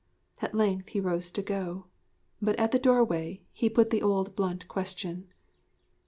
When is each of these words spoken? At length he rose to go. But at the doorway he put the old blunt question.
At 0.41 0.55
length 0.55 0.89
he 0.89 0.99
rose 0.99 1.29
to 1.29 1.43
go. 1.43 1.85
But 2.41 2.55
at 2.55 2.71
the 2.71 2.79
doorway 2.79 3.43
he 3.51 3.69
put 3.69 3.91
the 3.91 4.01
old 4.01 4.35
blunt 4.35 4.67
question. 4.67 5.27